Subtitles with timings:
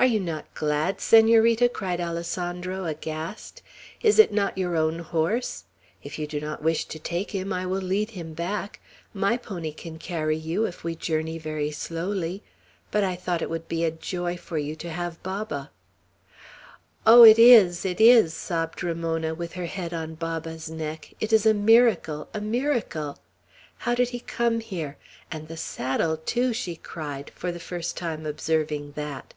[0.00, 3.62] "Are you not glad, Senorita?" cried Alessandro, aghast.
[4.00, 5.62] "Is it not your own horse?
[6.02, 8.80] If you do not wish to take him, I will lead him back.
[9.14, 12.42] My pony can carry you, if we journey very slowly.
[12.90, 15.70] But I thought it would be joy to you to have Baba."
[17.06, 17.84] "Oh, it is!
[17.84, 21.14] it is!" sobbed Ramona, with her head on Baba's neck.
[21.20, 23.20] "It is a miracle, a miracle.
[23.78, 24.96] How did he come here?
[25.30, 29.34] And, the saddle too!" she cried, for the first time observing that.